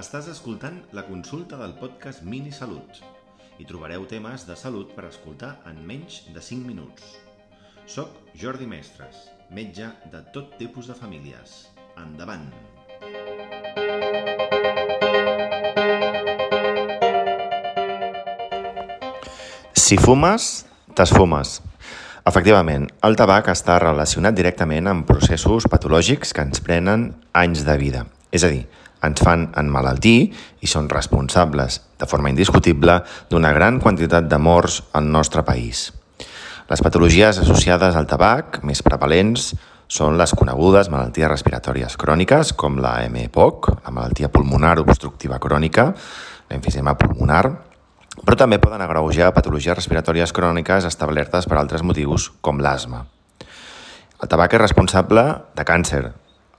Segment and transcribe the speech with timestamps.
[0.00, 3.02] Estàs escoltant la consulta del podcast Mini Salut.
[3.60, 7.18] Hi trobareu temes de salut per escoltar en menys de 5 minuts.
[7.84, 11.66] Soc Jordi Mestres, metge de tot tipus de famílies.
[12.00, 12.48] Endavant!
[19.76, 20.50] Si fumes,
[20.96, 21.58] t'esfumes.
[22.30, 28.06] Efectivament, el tabac està relacionat directament amb processos patològics que ens prenen anys de vida.
[28.30, 28.64] És a dir,
[29.06, 33.00] ens fan enmalaltir i són responsables, de forma indiscutible,
[33.30, 35.90] d'una gran quantitat de morts al nostre país.
[36.70, 39.54] Les patologies associades al tabac més prevalents
[39.90, 45.88] són les conegudes malalties respiratòries cròniques, com la MPOC, la malaltia pulmonar obstructiva crònica,
[46.50, 47.42] l'emfisema pulmonar,
[48.20, 53.02] però també poden agreujar patologies respiratòries cròniques establertes per altres motius, com l'asma.
[54.20, 55.24] El tabac és responsable
[55.56, 56.04] de càncer,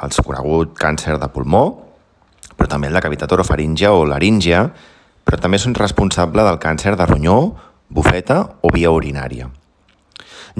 [0.00, 1.89] el conegut càncer de pulmó,
[2.60, 4.66] però també la cavitat orofaríngia o laríngia,
[5.24, 7.54] però també són responsables del càncer de ronyó,
[7.88, 9.46] bufeta o via urinària.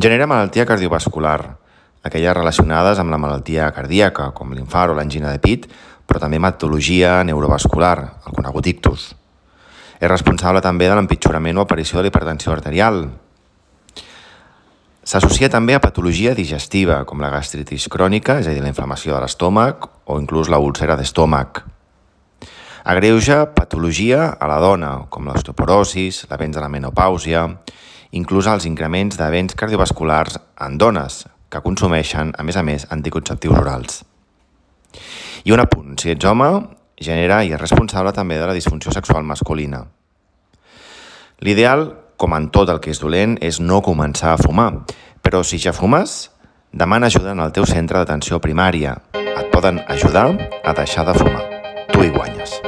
[0.01, 1.59] Genera malaltia cardiovascular,
[2.01, 5.67] aquelles relacionades amb la malaltia cardíaca, com l'infart o l'angina de pit,
[6.09, 9.11] però també hematologia neurovascular, el conegut ictus.
[10.01, 13.11] És responsable també de l'empitjorament o aparició de l'hipertensió arterial.
[15.05, 19.21] S'associa també a patologia digestiva, com la gastritis crònica, és a dir, la inflamació de
[19.27, 21.67] l'estómac, o inclús la úlcera d'estómac.
[22.91, 27.45] Agreuja patologia a la dona, com l'osteoporosis, l'avenç de la menopàusia,
[28.19, 34.01] inclús els increments d'events cardiovasculars en dones que consumeixen, a més a més, anticonceptius orals.
[35.47, 36.49] I un apunt, si ets home,
[36.99, 39.85] genera i és responsable també de la disfunció sexual masculina.
[41.47, 41.87] L'ideal,
[42.19, 44.73] com en tot el que és dolent, és no començar a fumar,
[45.23, 46.33] però si ja fumes,
[46.75, 48.99] demana ajuda en el teu centre d'atenció primària.
[49.15, 50.27] Et poden ajudar
[50.65, 51.47] a deixar de fumar.
[51.95, 52.59] Tu hi guanyes.